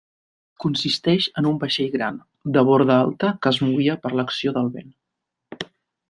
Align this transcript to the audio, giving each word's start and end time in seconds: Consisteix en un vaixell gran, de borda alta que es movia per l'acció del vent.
Consisteix 0.63 1.25
en 1.41 1.47
un 1.49 1.59
vaixell 1.63 1.91
gran, 1.97 2.17
de 2.57 2.63
borda 2.69 2.95
alta 3.01 3.29
que 3.43 3.51
es 3.55 3.59
movia 3.65 3.97
per 4.07 4.13
l'acció 4.21 4.55
del 4.59 4.71
vent. 4.79 4.91